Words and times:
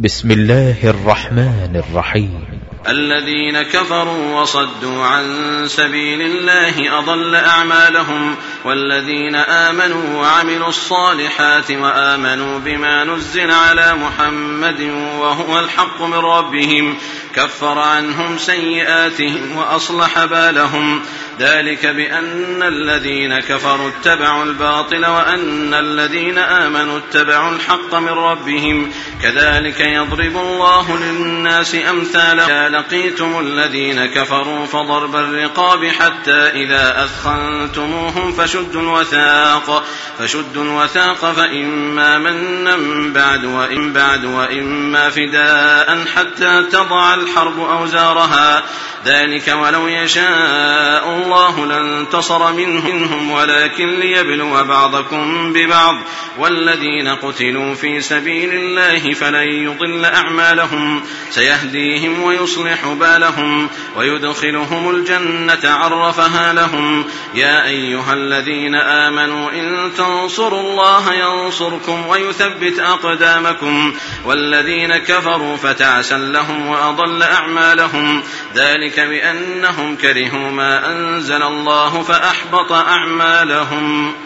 بسم 0.00 0.30
الله 0.30 0.76
الرحمن 0.84 1.82
الرحيم. 1.88 2.44
الذين 2.88 3.62
كفروا 3.62 4.40
وصدوا 4.40 5.04
عن 5.04 5.24
سبيل 5.68 6.22
الله 6.22 6.98
أضل 6.98 7.34
أعمالهم 7.34 8.36
والذين 8.64 9.34
آمنوا 9.34 10.20
وعملوا 10.20 10.68
الصالحات 10.68 11.70
وآمنوا 11.70 12.58
بما 12.58 13.04
نزل 13.04 13.50
على 13.50 13.94
محمد 13.94 14.80
وهو 15.18 15.60
الحق 15.60 16.02
من 16.02 16.18
ربهم 16.18 16.94
كفر 17.34 17.78
عنهم 17.78 18.38
سيئاتهم 18.38 19.56
وأصلح 19.56 20.24
بالهم. 20.24 21.02
ذلك 21.40 21.86
بأن 21.86 22.62
الذين 22.62 23.40
كفروا 23.40 23.88
اتبعوا 23.88 24.44
الباطل 24.44 25.06
وأن 25.06 25.74
الذين 25.74 26.38
آمنوا 26.38 26.98
اتبعوا 26.98 27.52
الحق 27.52 27.94
من 27.94 28.08
ربهم. 28.08 28.92
كذلك 29.22 29.80
يضرب 29.80 30.36
الله 30.36 30.98
للناس 30.98 31.74
أمثالا 31.74 32.68
لقيتم 32.68 33.40
الذين 33.40 34.06
كفروا 34.06 34.66
فضرب 34.66 35.16
الرقاب 35.16 35.84
حتى 35.84 36.32
إذا 36.32 37.04
أثخنتموهم 37.04 38.32
فشدوا 38.32 38.82
الوثاق 38.82 39.84
فشدوا 40.18 40.64
الوثاق 40.64 41.32
فإما 41.32 42.18
منا 42.18 42.76
بعد 43.12 43.44
وإن 43.44 43.92
بعد 43.92 44.24
وإما 44.24 45.10
فداء 45.10 46.04
حتى 46.16 46.62
تضع 46.72 47.14
الحرب 47.14 47.60
أوزارها. 47.60 48.62
ذلك 49.06 49.48
ولو 49.48 49.88
يشاء 49.88 51.08
الله 51.08 51.66
لانتصر 51.66 52.52
منهم 52.52 53.30
ولكن 53.30 54.00
ليبلو 54.00 54.64
بعضكم 54.64 55.52
ببعض. 55.52 55.94
والذين 56.38 57.08
قتلوا 57.08 57.74
في 57.74 58.00
سبيل 58.00 58.50
الله 58.52 59.05
فلن 59.14 59.48
يضل 59.48 60.04
أعمالهم. 60.04 61.02
سيهديهم 61.30 62.22
ويصلح 62.22 62.86
بالهم 62.86 63.68
ويدخلهم 63.96 64.90
الجنة 64.90 65.58
عرفها 65.64 66.52
لهم. 66.52 67.04
يا 67.34 67.66
أيها 67.66 68.14
الذين 68.14 68.74
آمنوا 68.74 69.50
إن 69.50 69.90
تنصروا 69.98 70.60
الله 70.60 71.14
ينصركم 71.14 72.06
ويثبت 72.06 72.78
أقدامكم. 72.78 73.94
والذين 74.24 74.96
كفروا 74.96 75.56
فتعسا 75.56 76.18
لهم 76.18 76.66
وأضل 76.66 77.22
أعمالهم. 77.22 78.22
ذلك 78.54 79.00
بأنهم 79.00 79.96
كرهوا 79.96 80.50
ما 80.50 80.92
أنزل 80.92 81.42
الله 81.42 82.02
فأحبط 82.02 82.72
أعمالهم. 82.72 84.25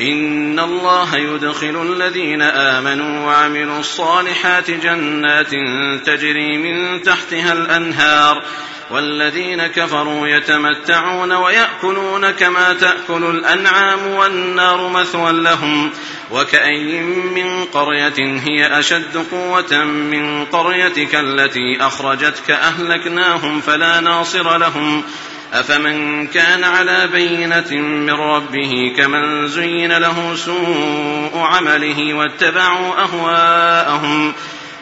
إن 0.00 0.58
الله 0.58 1.16
يدخل 1.16 1.92
الذين 1.92 2.42
آمنوا 2.42 3.26
وعملوا 3.26 3.80
الصالحات 3.80 4.70
جنات 4.70 5.50
تجري 6.06 6.58
من 6.58 7.02
تحتها 7.02 7.52
الأنهار 7.52 8.42
والذين 8.90 9.66
كفروا 9.66 10.26
يتمتعون 10.26 11.32
ويأكلون 11.32 12.30
كما 12.30 12.72
تأكل 12.72 13.24
الأنعام 13.24 14.06
والنار 14.06 14.88
مثوى 14.88 15.32
لهم 15.32 15.90
وكأي 16.30 17.00
من 17.02 17.64
قرية 17.64 18.40
هي 18.48 18.78
أشد 18.78 19.26
قوة 19.30 19.84
من 19.84 20.44
قريتك 20.44 21.14
التي 21.14 21.76
أخرجتك 21.80 22.50
أهلكناهم 22.50 23.60
فلا 23.60 24.00
ناصر 24.00 24.58
لهم 24.58 25.02
أفمن 25.52 26.26
كان 26.26 26.64
على 26.64 27.08
بينة 27.12 27.70
من 27.80 28.10
ربه 28.10 28.94
كمن 28.96 29.48
زين 29.48 29.98
له 29.98 30.34
سوء 30.36 31.38
عمله 31.38 32.14
واتبعوا 32.14 33.02
أهواءهم 33.02 34.32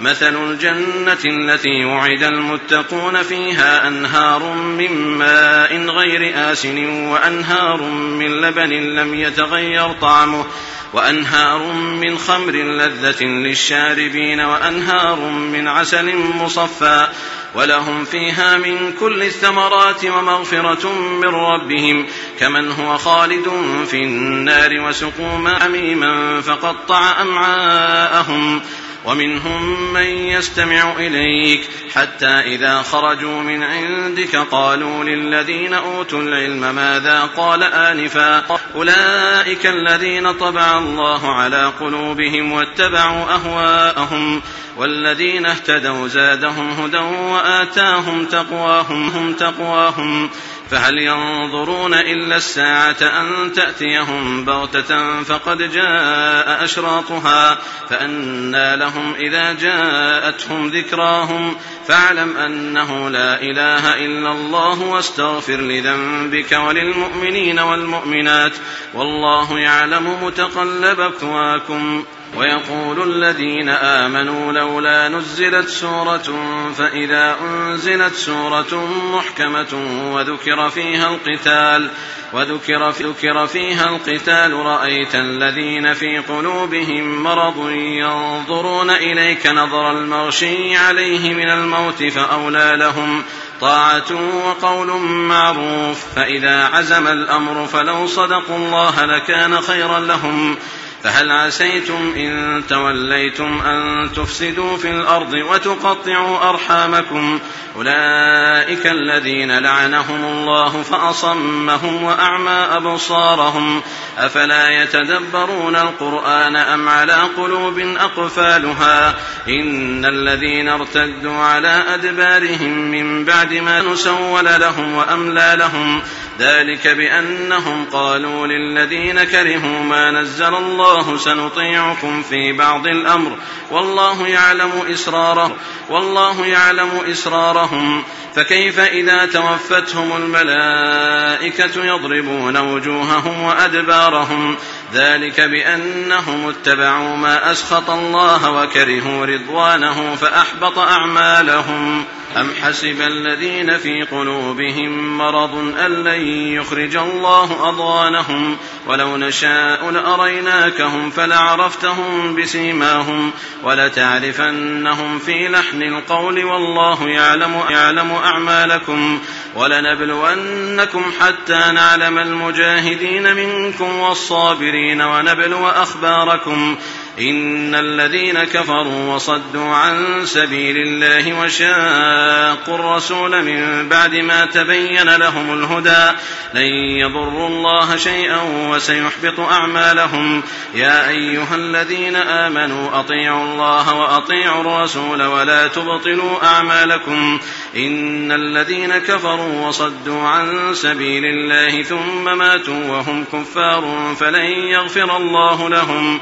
مثل 0.00 0.50
الجنة 0.50 1.18
التي 1.24 1.84
وعد 1.84 2.22
المتقون 2.22 3.22
فيها 3.22 3.88
أنهار 3.88 4.54
من 4.54 4.92
ماء 4.92 5.76
غير 5.76 6.52
آسن 6.52 6.88
وأنهار 6.88 7.82
من 7.92 8.40
لبن 8.40 8.70
لم 8.70 9.14
يتغير 9.14 9.92
طعمه 9.92 10.46
وأنهار 10.92 11.72
من 11.72 12.18
خمر 12.18 12.52
لذة 12.52 13.24
للشاربين 13.24 14.40
وأنهار 14.40 15.20
من 15.30 15.68
عسل 15.68 16.16
مصفى 16.16 17.08
ولهم 17.54 18.04
فيها 18.04 18.56
من 18.56 18.92
كل 19.00 19.22
الثمرات 19.22 20.04
ومغفرة 20.04 20.92
من 20.92 21.34
ربهم 21.34 22.06
كمن 22.40 22.70
هو 22.70 22.98
خالد 22.98 23.48
في 23.86 24.02
النار 24.02 24.80
وسقوا 24.80 25.38
ماء 25.38 25.60
حميما 25.60 26.40
فقطع 26.40 27.22
أمعاءهم 27.22 28.62
ومنهم 29.04 29.92
من 29.92 30.06
يستمع 30.06 30.92
إليك 30.98 31.68
حتى 31.94 32.26
إذا 32.26 32.82
خرجوا 32.82 33.42
من 33.42 33.62
عندك 33.62 34.36
قالوا 34.36 35.04
للذين 35.04 35.74
أوتوا 35.74 36.22
العلم 36.22 36.74
ماذا 36.74 37.20
قال 37.36 37.62
آنفا 37.62 38.44
أولئك 38.74 39.66
الذين 39.66 40.32
طبع 40.32 40.78
الله 40.78 41.34
على 41.34 41.72
قلوبهم 41.80 42.52
واتبعوا 42.52 43.34
أهواءهم 43.34 44.42
والذين 44.76 45.46
اهتدوا 45.46 46.08
زادهم 46.08 46.70
هدى 46.70 46.98
وآتاهم 46.98 48.24
تقواهم 48.24 49.08
هم 49.08 49.32
تقواهم. 49.32 50.30
فهل 50.70 50.98
ينظرون 50.98 51.94
إلا 51.94 52.36
الساعة 52.36 52.96
أن 53.00 53.52
تأتيهم 53.52 54.44
بغتة 54.44 55.22
فقد 55.22 55.72
جاء 55.72 56.64
أشراطها 56.64 57.58
فأنى 57.90 58.76
لهم 58.76 59.14
إذا 59.14 59.52
جاءتهم 59.52 60.68
ذكراهم. 60.68 61.56
فاعلم 61.88 62.36
أنه 62.36 63.08
لا 63.08 63.42
إله 63.42 63.94
إلا 63.94 64.32
الله 64.32 64.82
واستغفر 64.82 65.56
لذنبك 65.56 66.52
وللمؤمنين 66.52 67.58
والمؤمنات. 67.58 68.52
والله 68.94 69.58
يعلم 69.58 70.24
متقلبكم 70.24 72.04
ويقول 72.36 73.02
الذين 73.02 73.68
آمنوا 73.68 74.52
لولا 74.52 75.08
نزلت 75.08 75.68
سورة 75.68 76.36
فإذا 76.78 77.36
أنزلت 77.40 78.14
سورة 78.14 78.88
محكمة 79.12 79.74
وذكر 80.12 80.70
فيها 80.70 81.08
القتال 81.08 81.90
وذكر 82.32 82.90
ذكر 82.90 83.46
فيها 83.46 83.88
القتال 83.88 84.52
رأيت 84.52 85.14
الذين 85.14 85.94
في 85.94 86.18
قلوبهم 86.18 87.22
مرض 87.22 87.70
ينظرون 87.70 88.90
إليك 88.90 89.46
نظر 89.46 89.90
المغشي 89.90 90.76
عليه 90.76 91.34
من 91.34 91.50
الموت 91.50 92.04
فأولى 92.04 92.72
لهم 92.76 93.22
طاعة 93.60 94.12
وقول 94.46 95.00
معروف 95.02 96.04
فإذا 96.16 96.64
عزم 96.64 97.08
الأمر 97.08 97.66
فلو 97.66 98.06
صدقوا 98.06 98.56
الله 98.56 99.04
لكان 99.04 99.60
خيرا 99.60 100.00
لهم. 100.00 100.56
فهل 101.04 101.30
عسيتم 101.30 102.14
إن 102.16 102.62
توليتم 102.68 103.60
أن 103.60 104.12
تفسدوا 104.12 104.76
في 104.76 104.90
الأرض 104.90 105.32
وتقطعوا 105.32 106.48
أرحامكم؟ 106.48 107.40
أولئك 107.76 108.86
الذين 108.86 109.58
لعنهم 109.58 110.24
الله 110.24 110.82
فأصمهم 110.82 112.04
وأعمى 112.04 112.66
أبصارهم. 112.76 113.82
أفلا 114.18 114.82
يتدبرون 114.82 115.76
القرآن 115.76 116.56
أم 116.56 116.88
على 116.88 117.16
قلوب 117.36 117.78
أقفالها؟ 117.78 119.14
إن 119.48 120.04
الذين 120.04 120.68
ارتدوا 120.68 121.36
على 121.36 121.84
أدبارهم 121.94 122.90
من 122.90 123.24
بعد 123.24 123.52
ما 123.52 123.82
نسول 123.82 124.44
لهم 124.44 124.94
وأملى 124.94 125.54
لهم. 125.58 126.02
ذلك 126.38 126.88
بأنهم 126.88 127.84
قالوا 127.92 128.46
للذين 128.46 129.24
كرهوا 129.24 129.82
ما 129.84 130.10
نزل 130.10 130.54
الله 130.92 131.16
سنطيعكم 131.16 132.22
في 132.22 132.52
بعض 132.52 132.86
الأمر. 132.86 133.36
والله 133.70 134.28
يعلم 134.28 134.70
إسرارهم. 134.92 135.52
والله 135.90 136.46
يعلم 136.46 136.90
إسرارهم. 137.10 138.02
فكيف 138.34 138.80
إذا 138.80 139.26
توفتهم 139.26 140.16
الملائكة 140.16 141.84
يضربون 141.84 142.56
وجوههم 142.56 143.42
وأدبارهم؟ 143.42 144.56
ذلك 144.92 145.40
بأنهم 145.40 146.48
اتبعوا 146.48 147.16
ما 147.16 147.50
أسخط 147.50 147.90
الله 147.90 148.50
وكرهوا 148.50 149.26
رضوانه 149.26 150.14
فأحبط 150.14 150.78
أعمالهم. 150.78 152.04
أم 152.36 152.50
حسب 152.62 153.00
الذين 153.00 153.78
في 153.78 154.02
قلوبهم 154.02 155.18
مرض 155.18 155.54
أن 155.86 155.90
لن 156.04 156.28
يخرج 156.28 156.96
الله 156.96 157.68
أضغانهم؟ 157.68 158.56
ولو 158.86 159.16
نشاء 159.16 159.90
لأريناكهم 159.90 161.10
فلعرفتهم 161.10 162.36
بسيماهم. 162.36 163.30
ولتعرفنهم 163.62 165.18
في 165.18 165.48
لحن 165.48 165.82
القول 165.82 166.44
والله 166.44 167.08
يعلم 167.08 167.62
يعلم 167.70 168.12
أعمالكم. 168.12 169.20
ولنبلونكم 169.54 171.12
حتى 171.20 171.72
نعلم 171.74 172.18
المجاهدين 172.18 173.36
منكم 173.36 173.98
والصابرين 173.98 175.00
ونبلو 175.00 175.68
أخباركم 175.68 176.76
إن 177.18 177.74
الذين 177.74 178.44
كفروا 178.44 179.14
وصدوا 179.14 179.74
عن 179.74 180.26
سبيل 180.26 180.76
الله 180.76 181.40
وشاقوا 181.40 182.74
الرسول 182.74 183.44
من 183.44 183.88
بعد 183.88 184.14
ما 184.14 184.46
تبين 184.46 185.16
لهم 185.16 185.52
الهدى 185.52 186.18
لن 186.54 186.72
يضروا 186.98 187.48
الله 187.48 187.96
شيئا 187.96 188.40
وسيحبط 188.68 189.40
أعمالهم 189.40 190.42
يا 190.74 191.08
أيها 191.08 191.54
الذين 191.54 192.16
آمنوا 192.16 193.00
أطيعوا 193.00 193.44
الله 193.44 193.94
وأطيعوا 193.94 194.60
الرسول 194.60 195.22
ولا 195.22 195.68
تبطلوا 195.68 196.44
أعمالكم 196.44 197.40
إن 197.76 198.32
الذين 198.32 198.98
كفروا 198.98 199.68
وصدوا 199.68 200.22
عن 200.22 200.74
سبيل 200.74 201.24
الله 201.24 201.82
ثم 201.82 202.38
ماتوا 202.38 202.88
وهم 202.88 203.24
كفار 203.24 204.14
فلن 204.20 204.44
يغفر 204.44 205.16
الله 205.16 205.68
لهم 205.68 206.20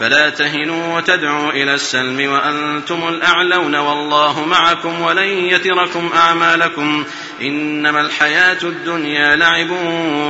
فلا 0.00 0.30
تهنوا 0.30 0.96
وتدعوا 0.96 1.50
إلى 1.50 1.74
السلم 1.74 2.32
وأنتم 2.32 3.08
الأعلون 3.08 3.76
والله 3.76 4.44
معكم 4.44 5.00
ولن 5.02 5.28
يتركم 5.28 6.10
أعمالكم 6.14 7.04
إنما 7.42 8.00
الحياة 8.00 8.58
الدنيا 8.62 9.36
لعب 9.36 9.70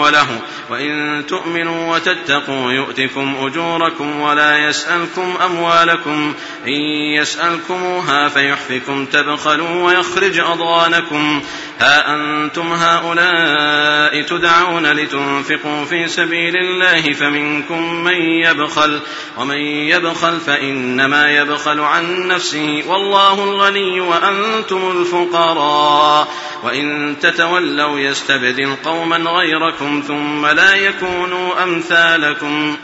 وله 0.00 0.26
وإن 0.70 1.22
تؤمنوا 1.28 1.94
وتتقوا 1.94 2.72
يؤتكم 2.72 3.36
أجوركم 3.40 4.20
ولا 4.20 4.58
يسألكم 4.58 5.36
أموالكم 5.44 6.34
إن 6.66 6.80
يسألكموها 7.14 8.28
فيحفكم 8.28 9.06
تبخلوا 9.06 9.84
ويخرج 9.84 10.38
أضغانكم 10.38 11.42
ها 11.80 12.14
أنتم 12.14 12.72
هؤلاء 12.72 14.22
تدعون 14.22 14.86
لتنفقوا 14.92 15.84
في 15.84 16.08
سبيل 16.08 16.56
الله 16.56 17.12
فمنكم 17.12 18.04
من 18.04 18.14
يبخل 18.14 19.00
ومن 19.38 19.56
يبخل 19.56 20.40
فإنما 20.40 21.30
يبخل 21.30 21.80
عن 21.80 22.28
نفسه 22.28 22.82
والله 22.86 23.44
الغني 23.44 24.00
وأنتم 24.00 25.00
الفقراء. 25.00 26.28
وإن 26.62 27.16
تتولوا 27.20 27.98
يستبدل 27.98 28.76
قوما 28.84 29.16
غيركم 29.16 30.02
ثم 30.06 30.46
لا 30.46 30.74
يكونوا 30.74 31.62
أمثالكم. 31.62 32.76